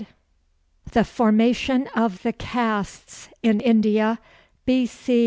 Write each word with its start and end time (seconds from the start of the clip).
THE 0.93 1.03
FORMATION 1.03 1.87
OF 1.95 2.23
THE 2.23 2.33
CASTES 2.33 3.29
IN 3.43 3.59
INDIA 3.61 4.17
B.C. 4.65 5.19